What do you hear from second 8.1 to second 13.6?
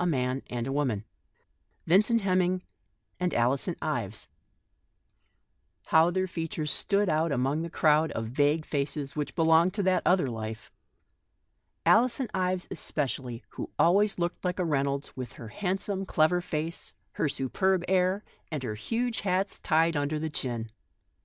of vague faces, which belonged to that other life. Alison Ives especially,